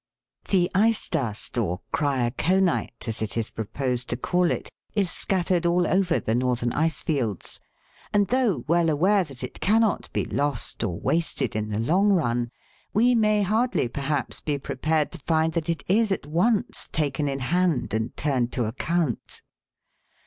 The 0.49 0.67
ice 0.73 1.07
dust 1.07 1.59
or" 1.59 1.81
kryokonit," 1.93 2.89
as 3.07 3.21
it 3.21 3.37
is 3.37 3.51
proposed 3.51 4.09
to 4.09 4.17
call 4.17 4.49
it, 4.49 4.67
is 4.95 5.11
scattered 5.11 5.67
all 5.67 5.85
over 5.85 6.19
the 6.19 6.33
northern 6.33 6.73
ice 6.73 7.03
fields, 7.03 7.59
and 8.11 8.27
though 8.29 8.65
well 8.67 8.89
aware 8.89 9.23
that 9.23 9.43
it 9.43 9.59
cannot 9.61 10.11
be 10.11 10.25
lost 10.25 10.83
or 10.83 10.99
wasted 10.99 11.55
in 11.55 11.69
the 11.69 11.77
long 11.77 12.09
run, 12.09 12.49
we 12.95 13.13
may 13.13 13.43
hardly, 13.43 13.87
perhaps, 13.87 14.41
be 14.41 14.57
prepared 14.57 15.11
to 15.11 15.19
find 15.19 15.53
that 15.53 15.69
it 15.69 15.83
is 15.87 16.11
at 16.11 16.25
once 16.25 16.89
taken 16.91 17.29
in 17.29 17.37
hand 17.37 17.93
and 17.93 18.17
turned 18.17 18.51
to 18.53 18.65
account. 18.65 19.43